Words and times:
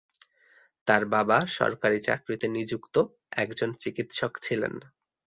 তাঁর 0.87 1.03
বাবা 1.13 1.37
সরকারি 1.57 1.99
চাকরিতে 2.01 2.47
নিযুক্ত 2.49 2.95
একজন 3.37 3.69
চিকিৎসক 3.81 4.31
ছিলেন। 4.41 4.73